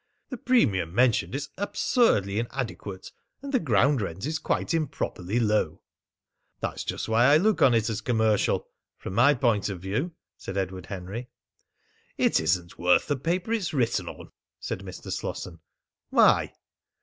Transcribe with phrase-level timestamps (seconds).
[0.29, 3.11] "The premium mentioned is absurdly inadequate,
[3.43, 5.83] and the ground rent is quite improperly low."
[6.59, 8.67] "That's just why I look on it as commercial
[8.97, 11.29] from my point of view," said Edward Henry.
[12.17, 15.11] "It isn't worth the paper it's written on," said Mr.
[15.11, 15.59] Slosson.
[16.09, 16.51] "Why?"